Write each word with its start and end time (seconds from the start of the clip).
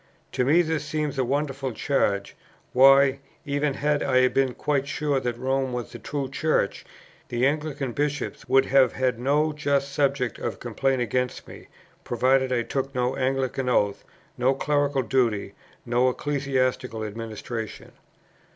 To 0.31 0.43
me 0.43 0.63
this 0.63 0.83
seems 0.83 1.19
a 1.19 1.23
wonderful 1.23 1.73
charge; 1.73 2.35
why, 2.73 3.19
even 3.45 3.75
had 3.75 4.01
I 4.01 4.27
been 4.29 4.55
quite 4.55 4.87
sure 4.87 5.19
that 5.19 5.37
Rome 5.37 5.73
was 5.73 5.91
the 5.91 5.99
true 5.99 6.27
Church, 6.27 6.83
the 7.27 7.45
Anglican 7.45 7.91
Bishops 7.91 8.49
would 8.49 8.65
have 8.65 8.93
had 8.93 9.19
no 9.19 9.53
just 9.53 9.93
subject 9.93 10.39
of 10.39 10.59
complaint 10.59 11.03
against 11.03 11.47
me, 11.47 11.67
provided 12.03 12.51
I 12.51 12.63
took 12.63 12.95
no 12.95 13.15
Anglican 13.15 13.69
oath, 13.69 14.03
no 14.39 14.55
clerical 14.55 15.03
duty, 15.03 15.53
no 15.85 16.09
ecclesiastical 16.09 17.03
administration. 17.03 17.91